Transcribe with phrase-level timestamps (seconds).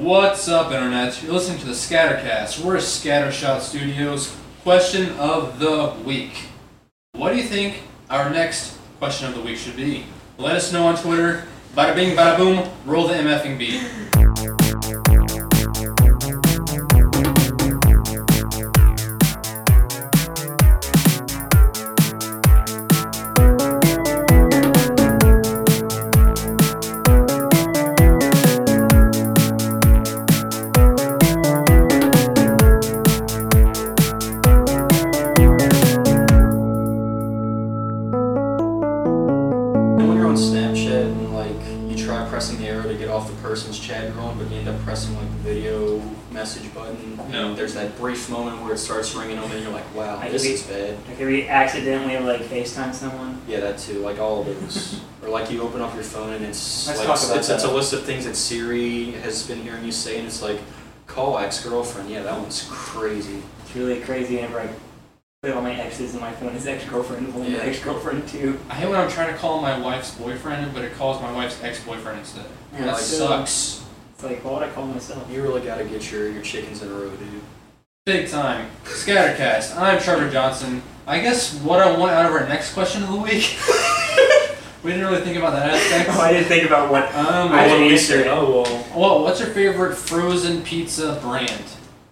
[0.00, 1.22] What's up, Internet?
[1.22, 2.64] You're listening to the Scattercast.
[2.64, 4.34] We're Scattershot Studios.
[4.62, 6.46] Question of the week.
[7.12, 10.06] What do you think our next question of the week should be?
[10.38, 11.46] Let us know on Twitter.
[11.76, 12.66] Bada bing, bada boom.
[12.86, 14.19] Roll the MFing beat.
[45.70, 46.02] Like video
[46.32, 47.54] message button, No.
[47.54, 50.42] there's that brief moment where it starts ringing on and you're like, wow, I this
[50.42, 51.08] could be- is bad.
[51.08, 53.40] Like if we accidentally like FaceTime someone.
[53.48, 55.00] Yeah, that too, like all of those.
[55.22, 57.48] or like you open up your phone and it's Let's like talk it's, about it's,
[57.50, 60.60] it's a list of things that Siri has been hearing you say, and it's like,
[61.06, 62.10] call ex girlfriend.
[62.10, 63.42] Yeah, that one's crazy.
[63.64, 64.68] It's really crazy whenever I
[65.42, 67.58] put all my exes in my phone as ex-girlfriend, one Yeah.
[67.60, 68.60] ex-girlfriend too.
[68.68, 71.62] I hate when I'm trying to call my wife's boyfriend, but it calls my wife's
[71.62, 72.44] ex-boyfriend instead.
[72.74, 73.79] Yeah, that so- sucks.
[74.20, 75.26] It's like, why would I call myself?
[75.32, 77.40] You really got to get your, your chickens in a row, dude.
[78.04, 78.68] Big time.
[78.84, 79.74] Scattercast.
[79.78, 80.82] I'm Trevor Johnson.
[81.06, 83.56] I guess what I want out of our next question of the week.
[84.84, 86.10] we didn't really think about that aspect.
[86.18, 87.04] Oh, I didn't think about what.
[87.14, 88.86] Um, I well, didn't answer oh well.
[88.94, 91.64] well, what's your favorite frozen pizza brand?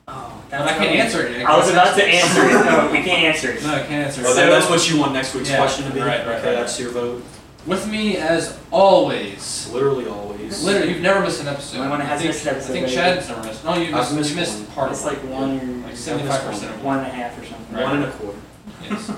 [0.06, 1.44] Oh, But I can't answer it.
[1.44, 2.64] I was about to answer it.
[2.64, 3.62] No, we can't answer it.
[3.62, 4.22] No, I can't answer.
[4.22, 4.36] Well, it.
[4.36, 6.00] then So- that's what you want next week's Yeah, question to be.
[6.00, 7.22] right, right, okay, right, that's your vote.
[7.66, 9.70] With me as always.
[9.74, 10.27] Literally always.
[10.62, 11.78] Literally, you've never missed an episode.
[11.78, 12.88] Only one that I has think, missed an episode, I think.
[12.88, 13.64] Chad's never missed.
[13.64, 14.66] No, you I've missed, missed you missed one.
[14.74, 15.24] part It's of like it.
[15.30, 16.84] one Like or seventy-five percent of it.
[16.84, 17.74] one and a half or something.
[17.76, 17.84] Right.
[17.84, 18.38] One and a quarter.
[18.82, 19.12] Yes.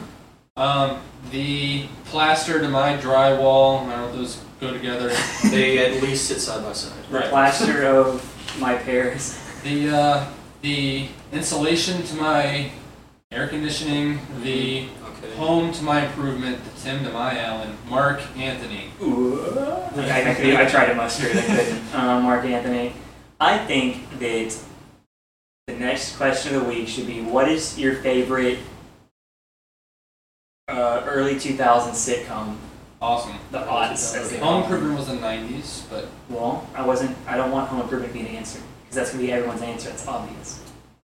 [0.57, 3.87] Um, the plaster to my drywall.
[3.87, 5.11] I don't know if those go together.
[5.51, 6.93] They at least sit side by side.
[7.11, 7.29] The Right.
[7.31, 8.23] plaster of
[8.61, 9.39] my pears.
[9.63, 10.27] The uh,
[10.63, 12.71] the insulation to my
[13.31, 14.19] air conditioning.
[14.43, 14.89] The
[15.37, 16.63] Home to my improvement.
[16.65, 17.77] The Tim to my Allen.
[17.89, 18.91] Mark Anthony.
[19.03, 19.41] Ooh.
[19.97, 21.95] I, I, could- I tried to muster it, I couldn't.
[21.95, 22.93] Um, Mark Anthony.
[23.39, 24.57] I think that
[25.67, 28.59] the next question of the week should be what is your favorite
[30.69, 31.57] uh, early 2000s
[31.93, 32.57] sitcom?
[33.03, 33.37] Awesome.
[33.51, 34.15] The odds.
[34.41, 34.63] Home.
[34.63, 38.19] Improvement was in the '90s, but Well, I wasn't, I don't want Home Improvement to
[38.19, 38.61] be the answer.
[38.83, 39.89] Because that's going to be everyone's answer.
[39.89, 40.63] That's obvious.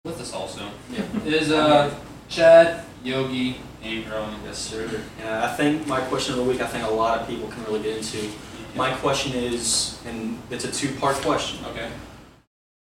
[0.05, 1.03] with us also Yeah.
[1.25, 1.94] is uh,
[2.29, 4.35] Chad, Yogi, Abram.
[4.45, 5.01] Yes, sir.
[5.19, 7.63] Yeah, I think my question of the week, I think a lot of people can
[7.66, 8.29] really get into.
[8.75, 11.63] My question is, and it's a two-part question.
[11.66, 11.89] Okay.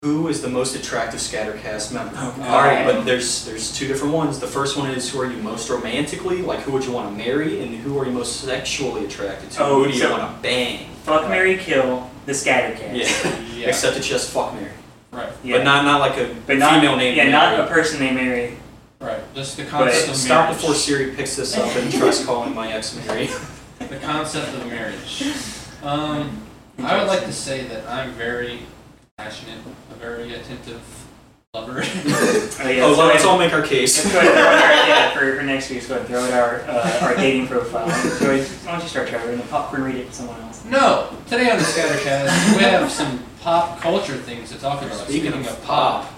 [0.02, 2.14] Who is the most attractive Scattercast member?
[2.16, 2.40] God.
[2.42, 4.40] All right, but there's there's two different ones.
[4.40, 7.18] The first one is who are you most romantically, like who would you want to
[7.26, 9.64] marry, and who are you most sexually attracted to?
[9.64, 10.90] Oh, who do you so- want to bang?
[11.04, 12.96] Fuck, Mary Kill, the Scattercast.
[12.96, 13.36] Yeah.
[13.60, 13.68] Yeah.
[13.68, 14.72] Except it's just fuck Mary,
[15.12, 15.34] Right.
[15.44, 15.58] Yeah.
[15.58, 17.18] but not not like a But not, female name.
[17.18, 18.56] Yeah, not a person named Mary.
[19.00, 19.22] Right.
[19.34, 20.58] Just the concept of Stop marriage.
[20.62, 23.30] before Siri picks this up and tries calling my ex Mary.
[23.80, 25.24] The concept of marriage.
[25.82, 26.42] Um,
[26.80, 28.60] I would like to say that I'm very
[29.18, 30.82] passionate, a very attentive
[31.54, 31.82] lover.
[32.62, 34.04] Oh, yeah, oh, let's let's ahead- all make our case.
[34.04, 36.06] Let's go ahead and throw it our, yeah, for, for next week, let's go ahead
[36.06, 37.88] and throw it our, uh, our dating profile.
[38.20, 40.66] Joey, why don't you start, Trevor, and then popcorn read it to someone else?
[40.66, 41.16] no.
[41.28, 44.98] Today on the Scattercast, we have some pop culture things to talk about.
[45.08, 46.12] Speaking of pop,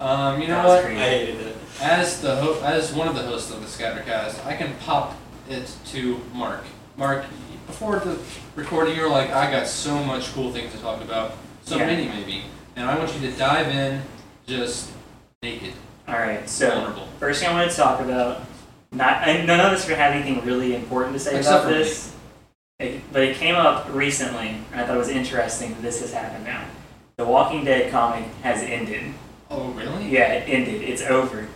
[0.00, 0.84] um, you know That was what?
[0.86, 0.98] great.
[0.98, 1.56] I hated it.
[1.80, 5.14] As the ho- as one of the hosts of the Scattercast, I can pop
[5.48, 6.64] it to Mark.
[6.96, 7.24] Mark,
[7.66, 8.18] before the
[8.56, 11.34] recording, you were like, "I got so much cool things to talk about,
[11.64, 11.86] so Yeah.
[11.86, 12.42] many maybe,"
[12.74, 14.02] and I want you to dive in,
[14.46, 14.90] just
[15.42, 15.74] naked,
[16.08, 17.06] Alright, so, vulnerable.
[17.20, 18.40] first thing I want to talk about,
[18.90, 21.64] not, and none of us are going to have anything really important to say Except
[21.64, 22.10] about this,
[22.80, 26.12] It- but it came up recently, and I thought it was interesting that this has
[26.12, 26.62] happened now.
[27.18, 29.14] The Walking Dead comic has ended.
[29.50, 30.08] Oh, really?
[30.08, 30.82] Yeah, it ended.
[30.82, 31.46] It's over.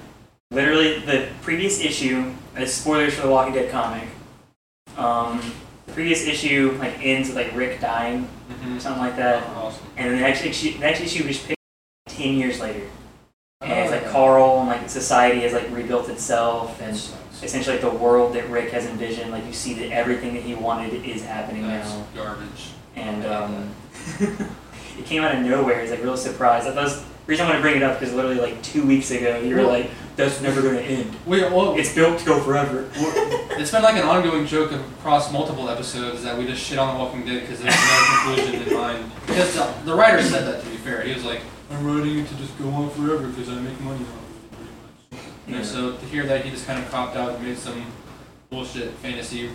[0.52, 4.06] Literally, the previous issue, uh, spoilers for the Walking Dead comic,
[4.98, 5.40] um,
[5.86, 8.76] the previous issue like ends with like Rick dying Mm-hmm.
[8.76, 9.84] or something like that, awesome.
[9.96, 11.58] and then the next issue, the next issue was picked
[12.06, 12.86] ten years later,
[13.62, 14.12] and it's like Oh.
[14.12, 16.94] Carl and like society has like rebuilt itself, and
[17.42, 20.54] essentially like the world that Rick has envisioned, like you see that everything that he
[20.54, 22.70] wanted is happening That's now, garbage.
[22.94, 23.74] and um,
[24.98, 25.80] it came out of nowhere.
[25.80, 26.66] It's like real surprise.
[26.66, 29.10] It was, the reason I want to bring it up because literally like two weeks
[29.10, 31.16] ago you were Well- like, "That's never going to end.
[31.26, 35.68] We, well, It's built to go forever." it's been like an ongoing joke across multiple
[35.70, 39.10] episodes that we just shit on The Walking Dead because there's no conclusion in mind.
[39.26, 41.02] Because the, the writer said that, to be fair.
[41.02, 41.40] He was like,
[41.70, 44.56] I'm writing it to just go on forever because I make money off of it,
[44.56, 45.22] pretty much.
[45.48, 45.56] Yeah.
[45.56, 47.86] And so to hear that he just kind of copped out and made some
[48.50, 49.48] bullshit fantasy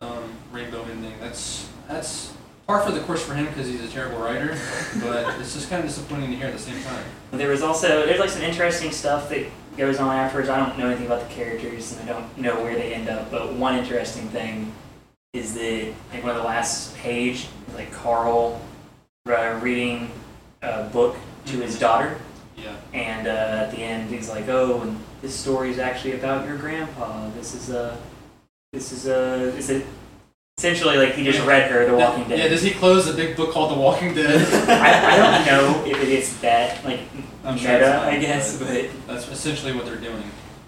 [0.00, 2.34] um, rainbow ending, that's, that's
[2.66, 4.56] par for the course for him because he's a terrible writer,
[5.00, 7.04] but it's just kind of disappointing to hear at the same time.
[7.32, 10.48] There was also there's like some interesting stuff that goes on afterwards.
[10.48, 13.30] I don't know anything about the characters and I don't know where they end up.
[13.30, 14.72] But one interesting thing
[15.32, 18.60] is that like one of the last page like Carl
[19.26, 20.10] uh, reading
[20.62, 21.16] a book
[21.46, 22.16] to his daughter,
[22.56, 22.76] Yeah.
[22.92, 26.56] and uh, at the end he's like, "Oh, and this story is actually about your
[26.58, 27.28] grandpa.
[27.30, 27.96] This is a,
[28.72, 29.86] this is a, is it?"
[30.58, 31.46] Essentially, like he just Yeah.
[31.46, 32.38] read her The Walking Dead.
[32.38, 34.46] Yeah, does he close the big book called The Walking Dead?
[34.68, 37.00] I, I don't know if it is that like
[37.44, 40.22] I'm meta, sure not, I guess, but- but That's essentially what they're doing.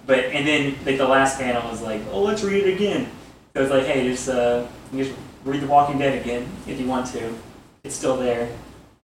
[0.06, 3.08] But and then like the last panel was like, oh, let's read it again.
[3.54, 5.12] So it's like, hey, just uh, just
[5.44, 7.32] read The Walking Dead again if you want to.
[7.84, 8.48] It's still there.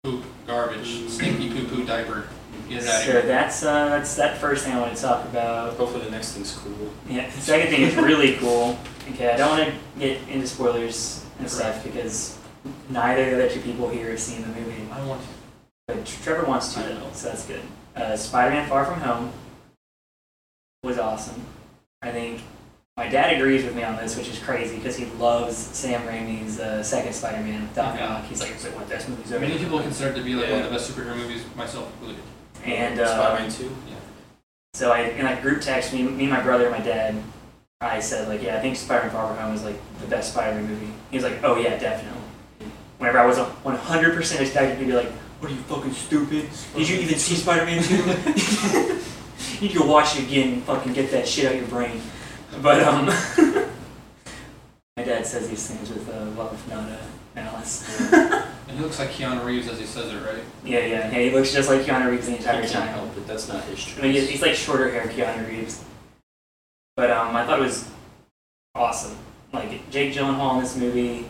[0.04, 2.28] Poop, garbage, stinky poo poo diaper.
[2.68, 5.24] Get it out of So that's uh, that's that first thing I want to talk
[5.24, 5.74] about.
[5.76, 6.92] Hopefully the next thing's cool.
[7.08, 7.26] Yeah.
[7.30, 8.78] The second thing is really cool.
[9.14, 12.38] Okay, I don't want to get into spoilers and stuff because
[12.90, 14.82] neither of the two people here have seen the movie.
[14.92, 15.22] I don't want
[15.86, 17.08] But Trevor wants to, I know.
[17.12, 17.62] so that's good.
[17.96, 19.32] Uh, Spider-Man: Far From Home
[20.82, 21.42] was awesome.
[22.02, 22.42] I think
[22.96, 26.60] my dad agrees with me on this, which is crazy because he loves Sam Raimi's
[26.60, 28.04] uh, second Spider-Man, Doc Okay.
[28.04, 28.24] Ock.
[28.24, 29.40] He's like, it's like one of the best movies ever.
[29.46, 32.22] Many people consider it to be like one of the best superhero movies, myself included.
[32.64, 33.64] And uh, Spider-Man 2?
[33.88, 33.94] Yeah.
[34.74, 37.14] so I in that group text, me, me, my brother, and my dad,
[37.80, 40.68] I said like, yeah, I think Spider-Man: Far From Home is like the best Spider-Man
[40.68, 40.92] movie.
[41.12, 42.20] He was like, oh yeah, definitely.
[42.98, 46.48] Whenever I was 100% expecting to be like, what are you fucking stupid?
[46.74, 47.94] Did you even see Spider-Man 2?
[47.96, 51.68] you need to go watch it again and fucking get that shit out of your
[51.68, 52.00] brain.
[52.60, 53.06] But um,
[54.96, 56.96] my dad says these things with uh, love, not uh,
[57.36, 58.10] malice.
[58.12, 60.42] And he looks like Keanu Reeves as he says it, right?
[60.64, 61.10] Yeah, yeah, yeah.
[61.10, 62.88] He looks just like Keanu Reeves the entire I can't time.
[62.88, 63.24] help it.
[63.28, 63.98] That's not his choice.
[64.00, 65.84] I mean, he's, he's like shorter hair Keanu Reeves.
[66.98, 67.88] But um, I thought it was
[68.74, 69.16] awesome.
[69.52, 71.26] Like Jake Gyllenhaal in this movie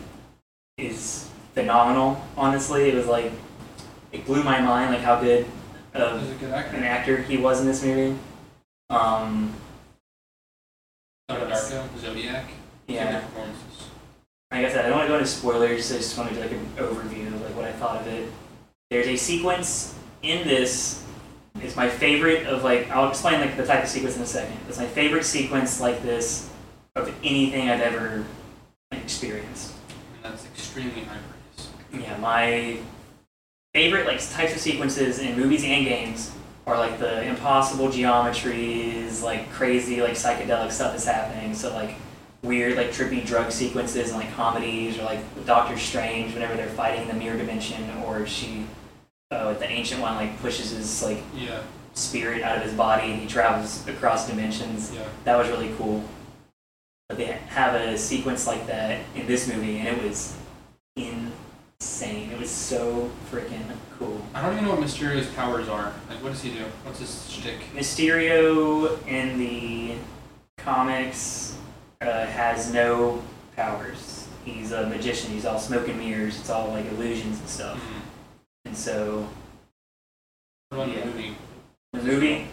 [0.79, 2.19] is phenomenal.
[2.35, 3.31] Honestly, it was like
[4.11, 5.45] it blew my mind, like how good
[5.93, 6.75] of good actor.
[6.75, 8.17] an actor he was in this movie.
[8.89, 9.53] Um,
[11.29, 12.45] Darko, Zodiac.
[12.87, 13.23] yeah.
[14.51, 15.91] Like I said, I don't want to go into spoilers.
[15.91, 18.27] I just want to do like an overview of like what I thought of it.
[18.89, 19.93] There's a sequence
[20.23, 21.05] in this.
[21.61, 24.57] It's my favorite of like I'll explain like the type of sequence in a second.
[24.67, 26.49] It's my favorite sequence like this
[26.95, 28.25] of anything I've ever
[28.91, 29.73] experienced.
[30.15, 32.03] And that's extremely high praise.
[32.03, 32.79] Yeah, my
[33.73, 36.31] favorite like types of sequences in movies and games
[36.65, 41.53] are like the impossible geometries, like crazy like psychedelic stuff is happening.
[41.53, 41.95] So like
[42.41, 47.01] weird like trippy drug sequences and like comedies or like Doctor Strange whenever they're fighting
[47.01, 48.65] in the mirror dimension or she
[49.31, 51.61] uh, with the ancient one like pushes his like Yeah,
[51.93, 54.91] spirit out of his body and he travels across dimensions.
[54.93, 55.03] yeah.
[55.23, 56.03] That was really cool.
[57.07, 60.35] But they have a sequence like that in this movie, and it was
[60.95, 62.29] insane.
[62.31, 63.63] It was so freaking
[63.97, 64.21] cool.
[64.35, 65.91] I don't even know what Mysterio's powers are.
[66.07, 66.65] Like, what does he do?
[66.83, 67.59] What's his shtick?
[67.73, 69.95] Mysterio in the
[70.59, 71.57] comics
[72.01, 73.23] uh, has no
[73.55, 74.27] powers.
[74.45, 75.31] He's a magician.
[75.31, 76.39] He's all smoke and mirrors.
[76.39, 77.77] It's all like illusions and stuff.
[77.77, 77.98] Mhm.
[78.69, 79.27] And so
[80.71, 80.85] Yeah.
[80.85, 81.35] the movie?
[81.91, 82.47] The movie?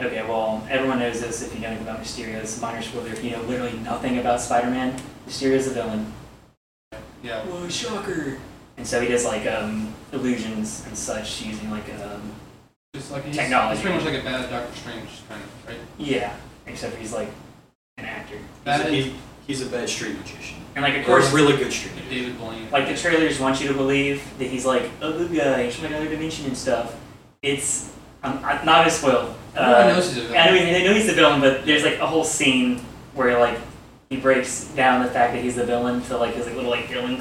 [0.00, 2.36] Okay, well, everyone knows this if you know anything about Mysterio.
[2.36, 4.96] It's a minor spoiler if you know literally nothing about Spider-Man.
[5.26, 6.12] Mysterio's the villain.
[7.24, 7.44] Yeah.
[7.46, 8.38] Whoa, shocker!
[8.76, 12.22] And so he does like um, illusions and such using like um,
[12.94, 13.74] Just like he's, Technology.
[13.74, 15.78] he's pretty much like a bad Doctor Strange kind of, right?
[15.98, 17.30] yeah, except he's like
[17.98, 18.38] an actor.
[18.64, 19.16] Bad He's a, he,
[19.52, 20.56] he's a bad street magician.
[20.74, 22.10] And like of Or course, a really good street magician.
[22.24, 22.70] David Blaine.
[22.70, 25.86] like the trailers want you to believe that he's like a good guy, he's from
[25.86, 26.98] another dimension and stuff.
[27.42, 27.92] It's
[28.22, 29.34] I'm, I'm not gonna spoil.
[29.54, 30.38] Everyone Uh, knows he's a villain.
[30.48, 32.78] I mean, they know he's the villain, but there's like a whole scene
[33.14, 33.58] where like
[34.08, 36.88] he breaks down the fact that he's the villain to like his like, little like
[36.88, 37.20] villain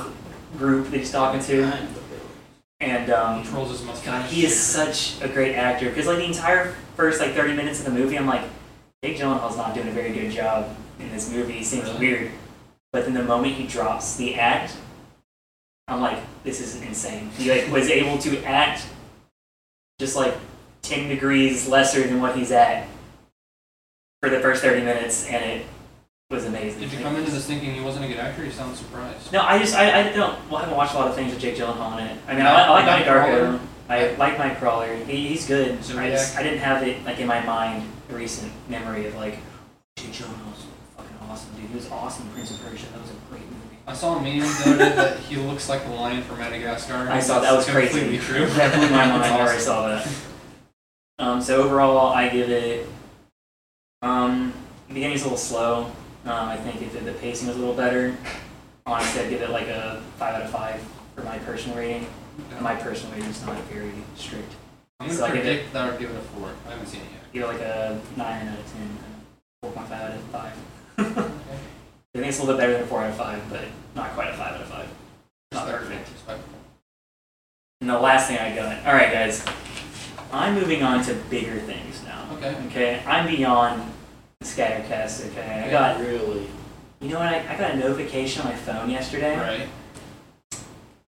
[0.57, 2.01] group that he's talking to, I'm the
[2.79, 4.05] and um, Controls his mustache.
[4.05, 7.79] God, he is such a great actor because like the entire first like 30 minutes
[7.79, 8.43] of the movie, I'm like,
[9.03, 10.69] Jake Gyllenhaal's not doing a very good job
[11.01, 11.53] in this movie.
[11.53, 11.99] He seems Really?
[11.99, 12.31] weird,
[12.93, 14.75] but then the moment he drops the act,
[15.87, 17.29] I'm like, this is insane.
[17.37, 18.85] He like was able to act
[19.99, 20.33] just like
[20.83, 22.87] 10 degrees lesser than what he's at
[24.21, 25.65] for the first 30 minutes, and it
[26.29, 26.79] was amazing.
[26.79, 28.45] Did you come into this thinking he wasn't a good actor?
[28.45, 29.31] You sound surprised.
[29.33, 31.41] No, I just I, I don't well I haven't watched a lot of things with
[31.41, 32.17] Jake Gyllenhaal in it.
[32.27, 33.05] I mean I, like- I like Donnie
[33.57, 33.59] Darko.
[33.89, 35.05] I like Nightcrawler.
[35.05, 35.77] He, he's good.
[35.77, 36.11] I Zodiac.
[36.11, 39.37] just I didn't have it like in my mind a recent memory of like
[39.97, 40.65] Jake Gyllenhaal's
[41.31, 41.69] awesome, dude.
[41.69, 42.85] He was awesome Prince of Persia.
[42.91, 43.77] That was a great movie.
[43.87, 47.09] I saw a meme the other day that he looks like the lion from Madagascar.
[47.09, 47.99] I saw that was That's crazy.
[47.99, 48.45] completely true.
[48.47, 49.59] That blew my mind That's whenever I awesome.
[49.61, 50.07] saw that.
[51.19, 52.87] Um, so overall, I give it.
[54.01, 54.53] Um,
[54.87, 55.85] the beginning's a little slow.
[56.25, 58.15] Um, I think if the pacing was a little better,
[58.85, 60.83] honestly, I'd give it like a five out of five
[61.15, 62.07] for my personal rating.
[62.51, 62.61] Okay.
[62.61, 64.53] My personal rating is not very strict.
[64.99, 66.51] I'm gonna so I give predict that I would give it a four.
[66.67, 67.33] I haven't seen it yet.
[67.33, 68.97] Give it like a nine out of ten,
[69.61, 70.53] four point five out of five.
[72.13, 73.63] I think it's a little bit better than a four out of five, but
[73.95, 74.87] not quite a five out of five.
[75.53, 76.09] Not perfect.
[77.79, 78.85] And the last thing I got.
[78.85, 79.45] All right, guys.
[80.33, 82.27] I'm moving on to bigger things now.
[82.33, 82.55] Okay.
[82.67, 83.91] Okay, I'm beyond
[84.39, 85.29] the Scattercast.
[85.29, 85.99] Okay, I got.
[86.01, 86.47] Really?
[86.99, 87.27] You know what?
[87.33, 89.37] I, I got a notification on my phone yesterday.
[89.37, 89.67] Right.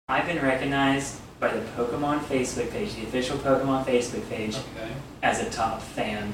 [0.07, 4.91] I've been recognized by the Pokemon Facebook page, the official Pokemon Facebook page, Okay.
[5.23, 6.33] as a top fan.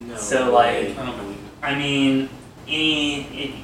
[0.00, 0.16] No.
[0.16, 0.88] So, way.
[0.88, 1.44] like- I don't believe it.
[1.62, 2.28] I mean,
[2.68, 3.54] any it,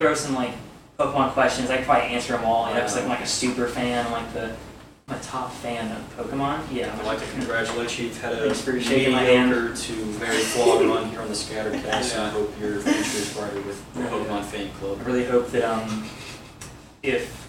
[0.00, 0.52] throw some like
[0.98, 1.70] Pokemon questions.
[1.70, 2.68] I could probably answer them all.
[2.68, 4.06] You know, 'cause, like I'm like a super fan.
[4.06, 4.54] I'm like the
[5.08, 6.60] I'm a top fan of Pokemon.
[6.72, 8.06] Yeah, I'm I'd like to congratulate you.
[8.06, 9.50] You've had a Thanks for shaking my hand.
[9.50, 12.12] mediocre to very flawed run here on the Scattercast.
[12.14, 12.30] and I Yeah.
[12.30, 14.08] hope your future is brighter with the Yeah.
[14.08, 14.98] Pokemon fan Club.
[15.00, 16.08] I really hope that um,
[17.02, 17.48] if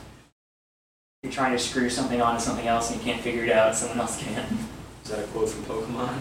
[1.24, 4.00] you're trying to screw something onto something else and you can't figure it out, someone
[4.02, 4.46] else can.
[5.06, 6.14] Is that a quote from Pokemon?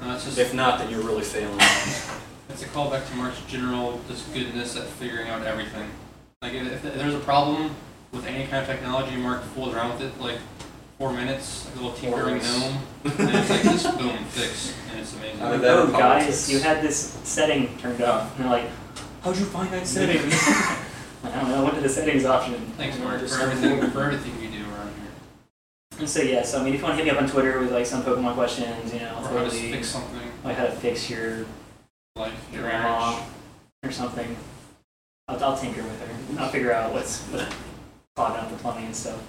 [0.00, 1.58] No, just if not, then you're really failing.
[2.60, 5.88] it's a callback to Mark's general just goodness at figuring out everything.
[6.42, 7.70] Like if, if there's a problem
[8.10, 10.38] with any kind of technology, Mark fools around with it like
[10.98, 15.14] four minutes, like a little tinkering gnome, and it's like this boom fix, and it's
[15.14, 15.40] amazing.
[15.40, 16.50] I mean, oh, guys, politics.
[16.50, 18.34] you had this setting turned off.
[18.34, 18.70] And they're like,
[19.22, 20.20] how'd you find that setting?
[21.22, 21.60] I don't know.
[21.60, 22.54] I went to the settings option.
[22.76, 26.00] Thanks, Mark, for everything for everything you do around here.
[26.00, 27.60] And so yeah, so I mean, if you want to hit me up on Twitter
[27.60, 30.72] with like some Pokemon questions, you know, Or how to fix something like how to
[30.72, 31.46] fix your
[32.18, 33.22] like your grandma
[33.84, 34.36] or something,
[35.28, 36.14] I'll, I'll tinker with her.
[36.30, 37.54] And I'll figure out what's what's
[38.16, 39.22] clogging up the plumbing and stuff.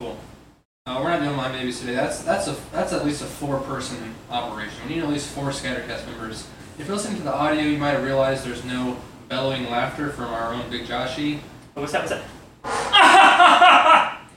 [0.00, 1.94] Uh, we're not doing my babies today.
[1.94, 4.74] That's that's a that's at least a four-person operation.
[4.88, 6.48] We need at least four Scattercast members.
[6.78, 8.96] If you're listening to the audio, you might have realized there's no
[9.28, 11.38] bellowing laughter from our own Big Joshy.
[11.76, 12.00] Oh, what's that?
[12.00, 12.24] What's that?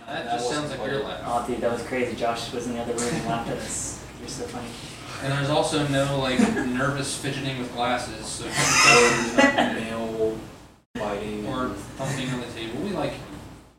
[0.06, 1.22] That, That just sounds like your laugh.
[1.26, 2.16] Oh, dude, that was crazy.
[2.16, 4.06] Josh was in the other room and laughed at us.
[4.20, 4.68] You're so funny.
[5.24, 10.38] And there's also no like nervous fidgeting with glasses, so if you're Nail
[10.94, 11.46] biting.
[11.48, 12.80] or thumping on the table.
[12.82, 13.14] We like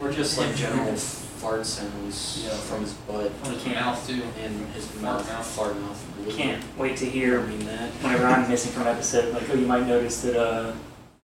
[0.00, 2.50] Or just like general fart sounds Yeah.
[2.50, 3.76] from his butt from his Can't.
[3.76, 4.22] mouth too.
[4.42, 5.28] and his Fart mouth.
[5.28, 5.46] mouth.
[5.46, 6.04] Fart mouth.
[6.36, 7.90] Can't wait to hear don't mean that.
[8.02, 9.32] whenever I'm missing from an episode.
[9.32, 10.72] Like, oh, you might notice that uh,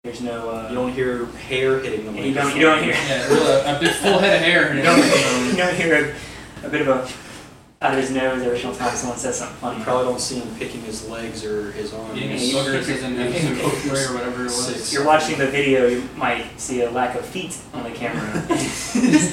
[0.03, 0.49] there's no.
[0.49, 2.55] Uh, You don't hear hair hitting the you don't.
[2.55, 2.93] You don't hear.
[2.93, 4.73] Yeah, really, a big full head of hair.
[4.75, 6.15] You and don't, you don't hear
[6.63, 7.07] a, a bit of a
[7.81, 9.77] out of his nose every single time someone says something funny.
[9.79, 12.19] You probably don't see him picking his legs or his arms.
[12.19, 14.65] Yeah, his you- boogers as in episode three or whatever it was.
[14.67, 14.87] Six.
[14.87, 18.21] If you're watching the video, you might see a lack of feet on the camera.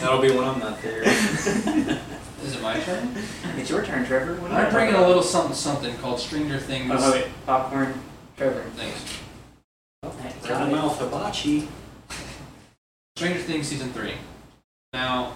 [0.00, 1.02] That'll be when I'm not there.
[2.42, 3.14] Is it my turn?
[3.56, 4.34] it's your turn, Trevor.
[4.40, 6.90] What I'm bringing a little something something called Stranger Things.
[6.92, 7.94] Oh, wait, popcorn,
[8.36, 8.64] Trevor.
[8.74, 9.18] Thanks.
[10.04, 11.68] Okay, Right in mouth, hibachi.
[13.14, 14.14] Stranger Things season three.
[14.92, 15.34] Now,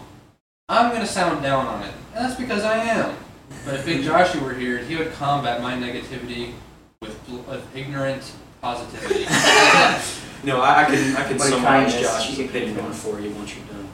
[0.69, 3.17] I'm gonna sound down on it, and that's because I am.
[3.65, 6.53] But if Big Joshy were here, he would combat my negativity
[7.01, 9.27] with, bl- with ignorant positivity.
[10.45, 12.01] No, I, I can I can What summarize kindness.
[12.03, 13.89] Josh's You can opinion keep on for you once you're done.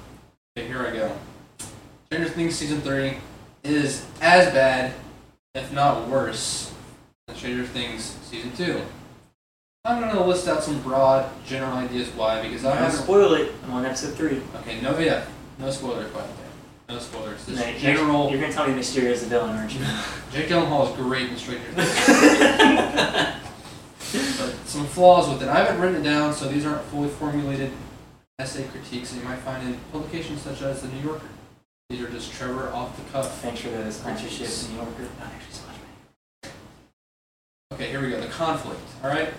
[0.58, 1.16] okay, here I go.
[2.06, 3.14] Stranger Things season three
[3.62, 4.92] is as bad,
[5.54, 6.74] if not worse,
[7.26, 8.82] than Stranger Things season two.
[9.84, 13.52] I'm gonna list out some broad, general ideas why, because I Don't haven't spoil it.
[13.64, 14.42] I'm on episode three.
[14.56, 15.24] Okay, no, yeah,
[15.58, 16.41] no spoilers, by the way.
[16.92, 17.44] No spoilers.
[17.46, 18.30] This Next- general.
[18.30, 19.80] You're gonna tell me Mysterio is the villain, aren't you?
[20.32, 22.06] Jake Gyllenhaal is great in Stranger Things,
[24.38, 25.48] but some flaws with it.
[25.48, 27.70] I haven't written it down, so these aren't fully formulated
[28.38, 31.28] essay critiques that you might find in publications such as the New Yorker.
[31.88, 33.40] These are just Trevor off the cuff.
[33.40, 35.02] Thanks for the sponsorship, New Yorker.
[35.18, 35.80] Not actually sponsor.
[37.72, 38.20] Okay, here we go.
[38.20, 38.80] The conflict.
[39.02, 39.30] All right.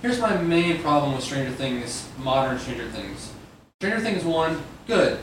[0.00, 3.32] Here's my main problem with Stranger Things, modern Stranger Things.
[3.80, 5.18] Stranger Things one, good.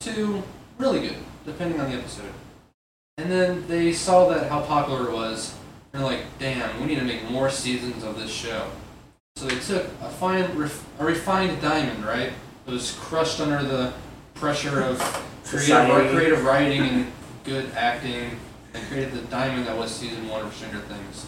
[0.00, 0.42] Two,
[0.78, 2.32] really good, depending on the episode.
[3.18, 5.54] And then they saw that how popular it was,
[5.92, 8.66] and they're like, "Damn, we need to make more seasons of this show."
[9.36, 12.32] So they took a fine, ref, a refined diamond, right?
[12.66, 13.92] It was crushed under the
[14.34, 14.98] pressure of
[15.46, 17.12] creative, creative writing and
[17.44, 18.38] good acting,
[18.74, 21.26] and created the diamond that was season one of Stranger Things.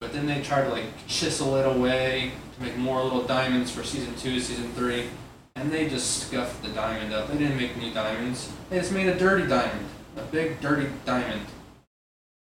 [0.00, 3.82] But then they tried to like chisel it away to make more little diamonds for
[3.82, 5.08] season two, season three,
[5.58, 7.28] and they just scuffed the diamond up.
[7.28, 8.52] They didn't make new diamonds.
[8.70, 9.86] They just made a dirty diamond,
[10.16, 11.42] a big dirty diamond.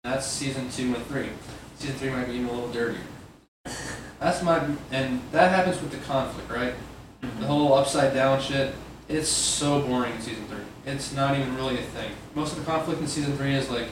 [0.03, 1.29] That's season two and three.
[1.77, 3.01] Season three might be even a little dirtier.
[4.19, 6.73] That's my and that happens with the conflict, right?
[7.21, 7.43] The mm-hmm.
[7.43, 8.73] whole upside down shit.
[9.09, 10.63] It's so boring in season three.
[10.85, 12.11] It's not even really a thing.
[12.33, 13.87] Most of the conflict in season three is like,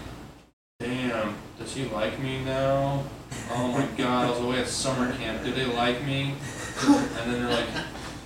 [0.80, 3.04] damn, does he like me now?
[3.52, 5.44] Oh my god, I was away at summer camp.
[5.44, 6.36] Do they like me?
[6.82, 7.68] And then they're like,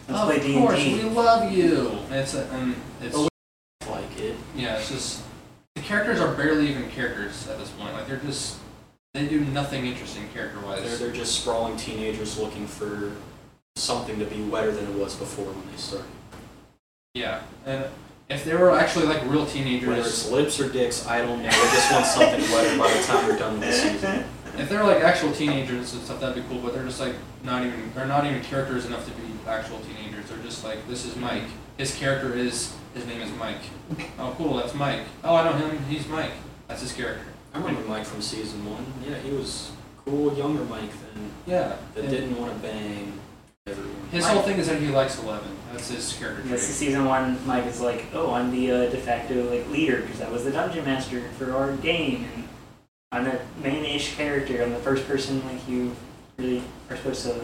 [0.07, 1.97] Let's of play D course, we love you.
[2.11, 3.27] It's a, and it's Oh,
[3.89, 4.35] like it.
[4.55, 5.23] yeah, it's just
[5.75, 7.93] the characters are barely even characters at this point.
[7.93, 8.57] Like they're just
[9.13, 10.99] they do nothing interesting character They're, wise.
[10.99, 13.11] they're just sprawling teenagers looking for
[13.75, 16.05] something to be wetter than it was before when they started.
[17.13, 17.85] Yeah, and
[18.29, 21.49] if they were actually like real Whether teenagers, it's lips or dicks, I don't know.
[21.49, 24.23] They just want something wetter by the time they're done with the season.
[24.57, 26.59] if they're like actual teenagers and stuff, that'd be cool.
[26.61, 30.29] But they're just like not even they're not even characters enough to be actual teenagers.
[30.29, 31.43] They're just like this is Mike.
[31.77, 33.61] His character is his name is Mike.
[34.19, 35.01] Oh, cool, that's Mike.
[35.23, 35.83] Oh, I know him.
[35.85, 36.31] He's Mike.
[36.67, 37.25] That's his character.
[37.53, 38.85] I remember Mike from season one.
[39.07, 39.71] Yeah, he was
[40.05, 41.75] cool, younger Mike than Yeah.
[41.95, 43.13] that and didn't want to bang
[43.67, 43.95] everyone.
[44.11, 45.49] His whole thing is that he likes Eleven.
[45.71, 47.43] That's his character This is season one.
[47.47, 50.51] Mike is like, oh, I'm the uh, de facto like leader because I was the
[50.51, 52.47] dungeon master for our game, and
[53.13, 54.63] I'm the main-ish character.
[54.63, 55.95] I'm the first person like you
[56.37, 57.35] really are supposed to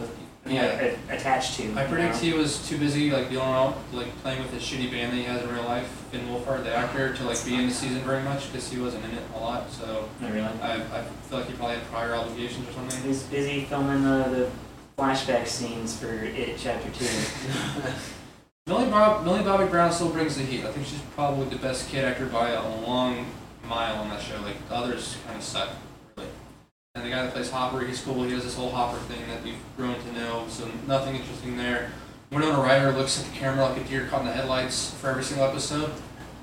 [0.46, 0.64] Yeah.
[0.64, 1.62] a- attach to.
[1.76, 2.20] I you predict know?
[2.20, 5.22] he was too busy like dealing out, like playing with his shitty band that he
[5.24, 8.22] has in real life, Finn Wolfhard, the actor, to like be in the season very
[8.24, 9.70] much because he wasn't in it a lot.
[9.70, 10.48] So Not really.
[10.60, 13.02] I, I feel like he probably had prior obligations or something.
[13.04, 14.50] He's busy filming uh, the
[14.98, 17.06] flashback scenes for It Chapter Two.
[18.66, 20.64] Millie, Bob, Millie Bobby Brown still brings the heat.
[20.64, 23.26] I think she's probably the best kid actor by a long
[23.70, 24.38] mile on that show.
[24.42, 25.70] Like the others kind of suck,
[26.16, 26.28] really.
[26.94, 28.24] And the guy that plays Hopper, he's cool.
[28.24, 30.44] He has this whole Hopper thing that you've grown to know.
[30.48, 31.92] So nothing interesting there.
[32.30, 35.24] Winona Ryder looks at the camera like a deer caught in the headlights for every
[35.24, 35.90] single episode.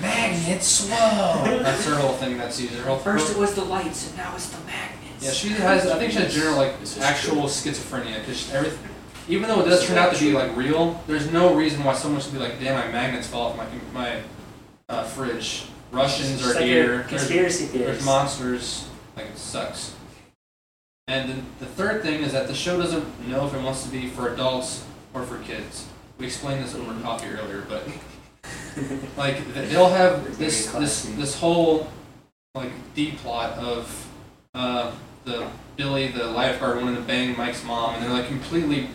[0.00, 1.44] magnets slow.
[1.62, 2.78] That's her whole thing that season.
[2.78, 5.24] Her whole First it was the lights, and now it's the magnets.
[5.24, 5.86] yeah, she has.
[5.86, 8.90] I think she has general like This is actual schizophrenia because everything.
[9.28, 12.20] Even though it does turn out to be like real, there's no reason why someone
[12.20, 14.20] should be like, "Damn, my magnets fell off my my
[14.88, 16.84] uh, fridge." Russians are like here.
[16.84, 18.88] a There's, conspiracy there's monsters.
[19.16, 19.94] Like it sucks.
[21.08, 23.90] And then the third thing is that the show doesn't know if it wants to
[23.90, 25.86] be for adults or for kids.
[26.18, 27.82] We explained this over coffee earlier, but
[29.16, 31.90] like they'll have this this this whole
[32.54, 34.08] like D plot of
[34.54, 34.92] uh,
[35.24, 38.88] the Billy the lifeguard wanting to bang Mike's mom, and they're like completely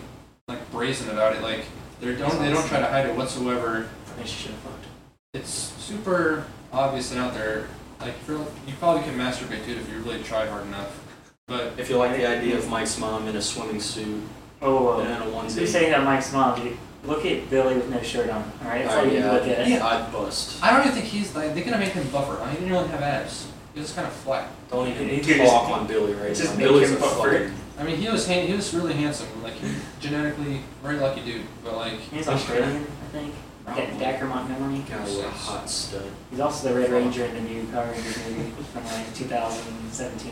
[0.47, 1.41] like brazen about it.
[1.41, 1.65] Like
[1.99, 3.89] they don't they don't try to hide it whatsoever.
[4.05, 4.85] I think she should have fucked.
[5.33, 7.67] It's super obvious and out there.
[7.99, 8.45] Like if you're,
[8.79, 11.01] probably can masturbate to it if you really try hard enough.
[11.47, 14.23] But If you like the idea of Mike's mom in a swimming suit
[14.61, 16.77] Oh, and uh, in a you onesie, say that Mike's mom, dude.
[17.03, 18.51] Look at Billy with no shirt on.
[18.63, 19.67] All right, that's uh, all you yeah, look at.
[19.67, 19.85] Yeah.
[19.85, 20.63] I'd bust.
[20.63, 22.41] I don't even think he's like they're gonna make him buffer.
[22.41, 23.47] I mean, he didn't really have abs.
[23.75, 24.49] He was kind of flat.
[24.71, 26.57] Don't even You could talk on Billy right just now.
[26.57, 27.51] make Billy's him a buffer.
[27.75, 27.87] Fucking.
[27.87, 29.27] I mean, he was han- he was really handsome.
[29.43, 29.67] Like he
[29.99, 31.41] genetically very lucky dude.
[31.63, 33.33] But like He's Australian, I think.
[33.65, 33.85] Probably.
[33.85, 34.83] Da- Dacre Montgomery.
[34.87, 36.03] Guy was a hot stud.
[36.29, 40.31] He's also the Red Ranger in the new Power Rangers movie from like 2017.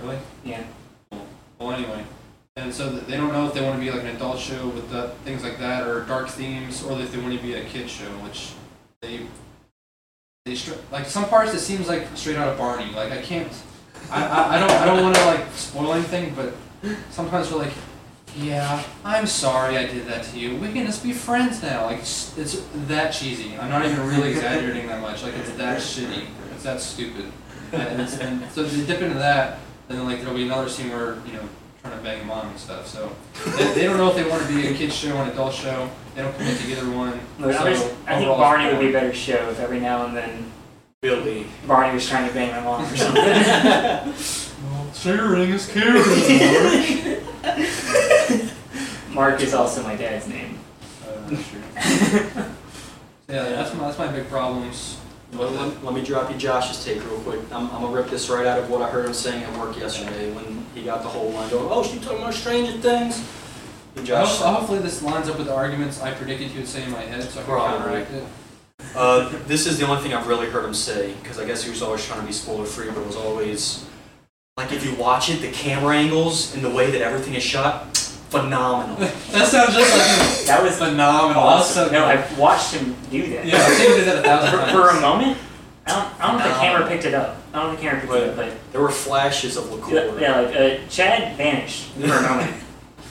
[0.00, 0.18] really.
[0.44, 0.62] Yeah.
[1.58, 2.04] Well, anyway,
[2.56, 4.90] and so they don't know if they want to be like an adult show with
[4.90, 7.88] the, things like that, or dark themes, or if they want to be a kid
[7.88, 8.52] show, which
[9.00, 9.20] they
[10.44, 12.92] they str- like some parts it seems like straight out of Barney.
[12.92, 13.50] Like I can't,
[14.10, 16.52] I, I, I don't I don't want to like spoil anything, but
[17.10, 17.72] sometimes we're like,
[18.36, 20.56] yeah, I'm sorry I did that to you.
[20.56, 21.84] We can just be friends now.
[21.84, 23.56] Like it's, it's that cheesy.
[23.56, 25.22] I'm not even really exaggerating that much.
[25.22, 26.26] Like it's that shitty.
[26.52, 27.30] It's that stupid.
[27.72, 30.90] And, it's, and so they dip into that, and then like there'll be another scene
[30.90, 31.48] where you know
[31.82, 32.86] trying to bang a mom and stuff.
[32.86, 33.14] So
[33.56, 35.54] they, they don't know if they want to be a kids show or an adult
[35.54, 35.90] show.
[36.14, 37.20] They don't commit to either one.
[37.38, 40.06] Look, so I'm just, I think Barney would be a better show if every now
[40.06, 40.50] and then
[41.00, 41.46] Billy.
[41.66, 42.96] Barney was trying to bang my mom or
[44.14, 44.50] something.
[44.94, 47.22] Well, sharing is caring.
[47.42, 50.58] Mark Mark is also my dad's name.
[51.06, 52.46] uh, that's.
[53.26, 54.98] Yeah, that's my that's my big problems.
[55.32, 57.40] Let, let, let me drop you Josh's take real quick.
[57.50, 59.76] I'm, I'm gonna rip this right out of what I heard him saying at work
[59.78, 63.26] yesterday when he got the whole line going, oh, she talking about Stranger Things.
[63.96, 66.84] And Josh, Ho- Hopefully this lines up with the arguments I predicted he would say
[66.84, 67.78] in my head, so I can Probably.
[67.78, 68.24] counteract it.
[68.94, 71.70] uh, this is the only thing I've really heard him say, because I guess he
[71.70, 73.86] was always trying to be spoiler free, but it was always,
[74.56, 77.96] like if you watch it, the camera angles and the way that everything is shot,
[77.96, 78.94] phenomenal.
[79.32, 80.46] That sounds just like him.
[80.46, 81.42] That was phenomenal.
[81.42, 81.88] awesome.
[81.88, 82.18] That's so No, good.
[82.30, 83.46] I've watched him do that.
[83.46, 84.70] Yeah, I've seen him do that a thousand For, times.
[84.72, 85.38] for a moment,
[85.86, 87.36] I don't, I don't know if the camera picked it up.
[87.52, 89.74] I don't know if the camera picked it up, but There were flashes of yeah,
[89.74, 90.20] liqueur.
[90.20, 92.54] yeah, like uh, Chad vanished for a moment,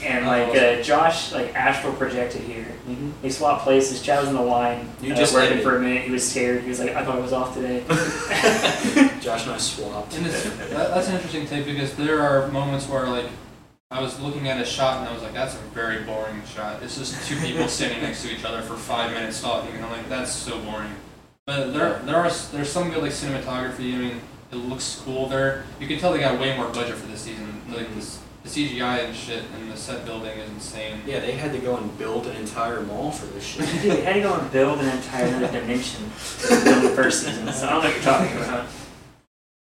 [0.05, 2.65] and like uh, Josh like astral projected here.
[2.87, 3.13] Mhm.
[3.21, 4.01] They swapped places.
[4.01, 4.89] Chad was in the line.
[5.01, 5.63] You uh, just working edited.
[5.63, 6.03] for a minute.
[6.03, 6.63] He was scared.
[6.63, 7.83] He was like, I thought I was off today.
[9.21, 10.15] Josh and I swapped.
[10.15, 13.27] And it's, that, that's an interesting take because there are moments where like
[13.91, 16.81] I was looking at a shot and I was like, that's a very boring shot.
[16.81, 19.91] It's just two people standing next to each other for five minutes talking, and I'm
[19.91, 20.89] like, that's so boring.
[21.45, 23.93] But there there are there's some good like cinematography.
[23.93, 25.63] I mean, it looks cool there.
[25.79, 27.61] You can tell they got way more budget for this season.
[27.69, 30.99] Like this, the CGI and shit and the set building is insane.
[31.07, 33.67] Yeah, they had to go and build an entire mall for this shit.
[33.81, 36.09] Dude, how do you go and build an entire another dimension in
[36.83, 37.51] the first season?
[37.53, 38.65] So I don't know what you're talking about.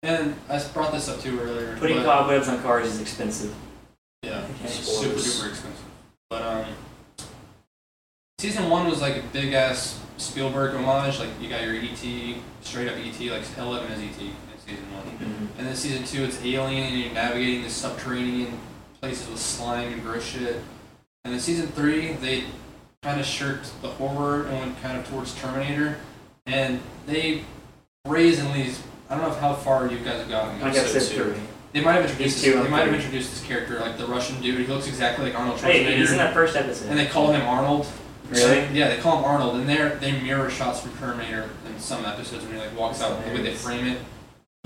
[0.05, 1.77] And I brought this up too earlier.
[1.79, 3.53] Putting cobwebs on cars is expensive.
[4.23, 4.69] yeah, Okay.
[4.69, 5.41] super Spoilers.
[5.43, 5.85] duper expensive.
[6.31, 6.65] But um,
[8.39, 11.19] season one was like a big ass Spielberg homage.
[11.19, 13.19] Like you got your ET, straight up ET.
[13.21, 14.33] Like Eleven is ET in
[14.65, 15.03] season one.
[15.19, 15.59] Mm-hmm.
[15.59, 18.57] And then season two, it's Alien, and you're navigating the subterranean
[19.01, 20.61] places with slime and gross shit.
[21.25, 22.45] And in season three, they
[23.03, 25.99] kind of shirked the horror and went kind of towards Terminator.
[26.47, 27.45] And they
[28.05, 28.73] brazenly,
[29.11, 30.61] I don't know how far you guys have gotten.
[30.61, 31.33] Like Episode episode two.
[31.33, 31.43] three.
[31.73, 34.59] They might have introduced this, they might have introduced this character, like the Russian dude.
[34.59, 36.89] He looks exactly like Arnold Hey, he's in that first episode.
[36.89, 37.87] And they call him Arnold.
[38.31, 38.67] Really?
[38.73, 42.45] Yeah, they call him Arnold, and they they mirror shots from Terminator in some episodes
[42.45, 43.99] when he like walks out, the way they frame it.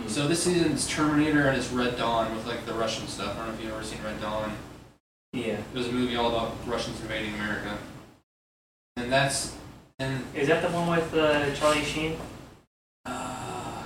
[0.08, 3.34] So this season's Terminator and it's Red Dawn with like the Russian stuff.
[3.34, 4.52] I don't know if you've ever seen Red Dawn.
[5.32, 5.54] Yeah.
[5.54, 7.78] It was a movie all about Russians invading America,
[8.96, 9.56] and that's
[9.98, 12.16] and Is that the one with uh, Charlie Sheen?
[13.06, 13.84] uh,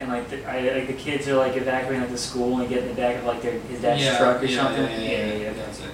[0.00, 2.74] And like the, I, like the kids are like evacuating like the school and they
[2.74, 4.82] get in the back of like their his dad's yeah, truck or yeah, something.
[4.84, 5.52] Yeah, yeah, yeah, yeah.
[5.54, 5.90] that's it.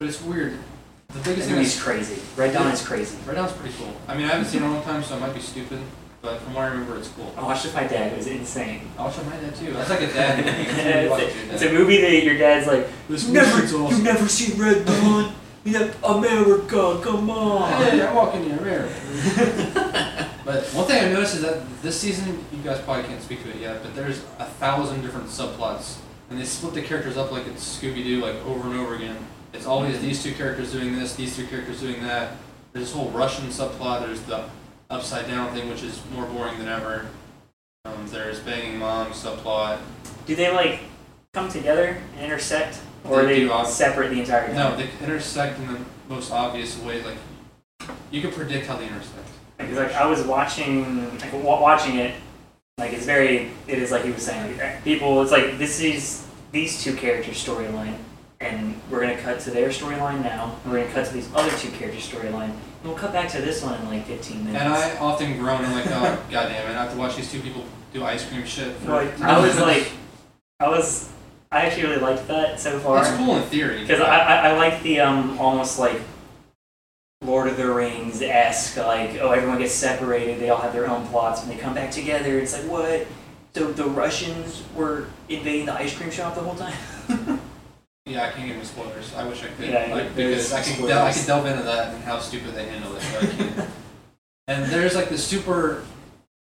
[0.00, 0.58] But it's weird.
[1.08, 2.20] The biggest thing movie's is crazy.
[2.36, 3.18] Red Dawn is crazy.
[3.26, 3.94] Red Dawn's pretty cool.
[4.08, 5.78] I mean, I haven't seen it in a long time, so it might be stupid.
[6.22, 7.34] But from what I remember, it's cool.
[7.36, 8.12] I watched it with my dad.
[8.12, 8.88] It was insane.
[8.96, 9.72] I watched it with my dad too.
[9.72, 10.62] That's like a dad movie.
[10.62, 13.56] You it's, should watch it a, it's a movie that your dad's like, This never,
[13.56, 13.96] movie's awesome.
[13.96, 15.34] you've never seen Red Dawn.
[15.64, 17.82] You know, America, come on.
[17.82, 18.94] Hey, I walk into America.
[20.44, 23.50] but one thing I noticed is that this season, you guys probably can't speak to
[23.50, 25.98] it yet, but there's a thousand different subplots,
[26.30, 29.16] and they split the characters up like it's Scooby Doo, like over and over again.
[29.52, 32.36] It's always these two characters doing this, these two characters doing that.
[32.72, 34.06] There's this whole Russian subplot.
[34.06, 34.44] There's the
[34.92, 37.06] upside down thing, which is more boring than ever.
[37.84, 39.78] Um, there's banging mom subplot.
[40.26, 40.80] Do they like
[41.32, 44.54] come together and intersect, or They they ob- separate the entire time?
[44.54, 47.02] No, they intersect in the most obvious way.
[47.02, 47.16] Like
[48.10, 49.28] you can predict how they intersect.
[49.58, 52.14] Because like I was watching, like wa- watching it,
[52.78, 56.26] like it's very, it is like he was saying, like, people, it's like this is
[56.52, 57.96] these two characters' storyline,
[58.42, 60.56] and we're gonna cut to their storyline now.
[60.64, 63.40] And we're gonna cut to these other two characters' storyline, and we'll cut back to
[63.40, 64.62] this one in like 15 minutes.
[64.62, 67.40] And I often groan and like, oh, goddamn it, I have to watch these two
[67.40, 68.74] people do ice cream shit.
[68.76, 69.90] For Like, I was like,
[70.60, 71.10] I was,
[71.50, 73.00] I actually really liked that so far.
[73.00, 73.80] it's cool in theory.
[73.82, 76.00] Because I, I, I like the um almost like
[77.22, 81.06] Lord of the Rings esque like oh everyone gets separated they all have their own
[81.06, 83.06] plots and they come back together it's like what
[83.54, 86.74] so the Russians were invading the ice cream shop the whole time
[88.12, 89.14] yeah, I can't give you spoilers.
[89.14, 89.68] I wish I could.
[89.68, 92.94] Yeah, like, because I could, I could delve into that and how stupid they handle
[92.94, 93.02] it.
[93.12, 93.70] But I can't.
[94.48, 95.84] and there's like the super.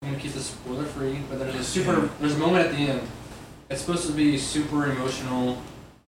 [0.01, 2.09] I'm gonna keep this spoiler free, but there's a super.
[2.19, 3.07] There's a moment at the end.
[3.69, 5.61] It's supposed to be super emotional,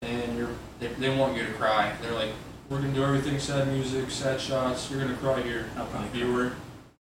[0.03, 1.92] and you're they, they want you to cry.
[2.03, 2.31] They're like,
[2.69, 4.90] we're gonna do everything sad music, sad shots.
[4.90, 5.66] You're gonna cry here.
[5.75, 6.53] probably viewer.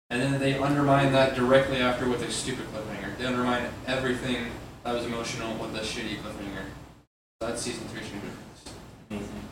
[0.09, 3.17] And then they undermine that directly after with a stupid cliffhanger.
[3.17, 4.47] They undermine everything
[4.83, 6.65] that was emotional with a shitty cliffhanger.
[7.41, 8.77] That's season three should be different.
[9.09, 9.43] amazing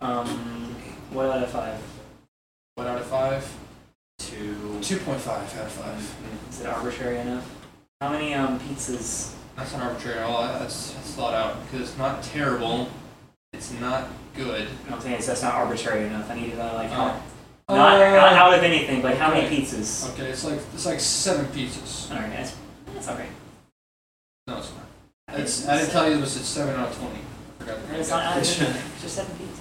[0.00, 0.74] um
[1.12, 1.78] what out of five
[2.74, 3.56] What out of five?
[4.18, 4.78] Two.
[4.80, 6.16] Two point five out of five.
[6.50, 7.46] is it arbitrary enough
[8.00, 10.42] how many um pizzas That's not arbitrary at all.
[10.58, 12.88] That's that's thought out because it's not terrible.
[13.52, 14.66] It's not good.
[14.90, 17.20] I'm saying it's, that's not arbitrary enough I need to know like how
[17.68, 20.98] Uh, not, not out of anything but how many pizzas Okay, it's like it's like
[21.00, 22.10] seven pizzas.
[22.10, 22.56] all right that's
[22.94, 23.28] that's right
[24.46, 24.83] No, it's not.
[25.36, 26.36] It's I didn't tell you this.
[26.36, 27.18] It's seven out of twenty.
[27.60, 27.88] I forgot.
[27.88, 28.82] to It's not out of anything.
[28.92, 29.60] It's just seven pizzas.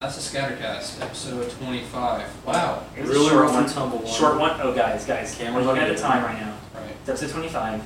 [0.00, 2.28] That's a Scattercast, episode twenty-five.
[2.46, 2.82] Wow.
[2.96, 3.66] It was a Really short rough one.
[3.68, 4.12] tumble one.
[4.12, 4.60] Short one.
[4.60, 6.06] Oh, guys, guys, Camera's we're looking at on the you.
[6.08, 6.56] time right now.
[6.74, 6.90] Right.
[7.00, 7.82] It's episode 25.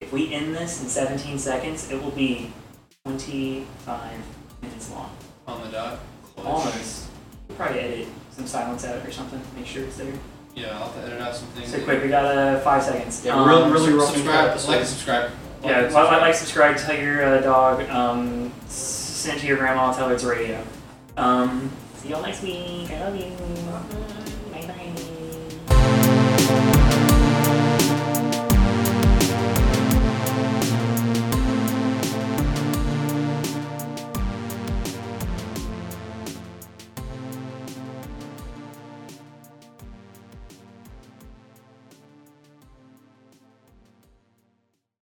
[0.00, 2.52] If we end this in 17 seconds, it will be
[3.06, 4.18] 25
[4.62, 5.10] minutes long.
[5.46, 5.98] On the dot.
[6.36, 7.06] Almost.
[7.48, 9.40] We'll probably edit some silence out or something.
[9.40, 10.12] to Make sure it's there.
[10.54, 11.70] Yeah, I'll have to edit out some things.
[11.72, 13.24] So quick, we got uh, five seconds.
[13.24, 15.30] Yeah, real- Um, really Sub- rough and subscribe, cut like and subscribe.
[15.64, 16.20] Yeah, and like, subscribe.
[16.20, 20.62] like, subscribe, tell your uh, dog, um, send to your grandma, tell her it's radio.
[21.16, 22.90] Um, see y'all next week.
[22.90, 24.30] I love you.